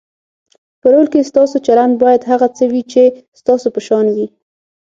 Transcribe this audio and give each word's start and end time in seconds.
په 0.81 0.87
رول 0.93 1.07
کې 1.13 1.27
ستاسو 1.29 1.57
چلند 1.67 1.93
باید 2.03 2.27
هغه 2.31 2.47
څه 2.57 2.63
وي 2.71 2.81
چې 2.91 3.03
ستاسو 3.39 3.67
په 3.75 3.81
شان 3.87 4.05
وي. 4.15 4.27